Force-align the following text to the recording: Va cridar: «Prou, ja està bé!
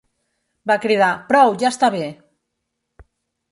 Va 0.71 0.77
cridar: 0.85 1.09
«Prou, 1.27 1.53
ja 1.65 1.69
està 1.75 1.91
bé! 1.99 2.03